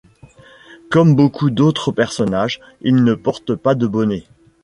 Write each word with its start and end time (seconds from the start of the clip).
Comme 0.89 1.15
beaucoup 1.15 1.51
d'autres 1.51 1.91
personnages, 1.91 2.59
il 2.81 3.03
ne 3.03 3.13
porte 3.13 3.53
pas 3.53 3.75
de 3.75 3.85
bonnet. 3.85 4.23